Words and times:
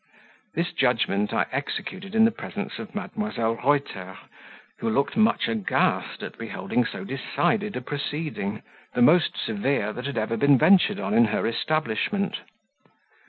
This 0.55 0.73
judgment 0.73 1.31
I 1.31 1.45
executed 1.51 2.15
in 2.15 2.25
the 2.25 2.31
presence 2.31 2.79
of 2.79 2.93
Mdlle. 2.93 3.63
Reuter, 3.63 4.17
who 4.79 4.89
looked 4.89 5.15
much 5.15 5.47
aghast 5.47 6.23
at 6.23 6.39
beholding 6.39 6.85
so 6.87 7.03
decided 7.03 7.75
a 7.75 7.81
proceeding 7.81 8.63
the 8.95 9.03
most 9.03 9.37
severe 9.37 9.93
that 9.93 10.07
had 10.07 10.17
ever 10.17 10.37
been 10.37 10.57
ventured 10.57 10.99
on 10.99 11.13
in 11.13 11.25
her 11.25 11.45
establishment. 11.45 12.39